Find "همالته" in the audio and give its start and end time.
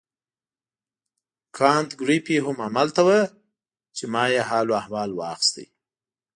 2.65-3.01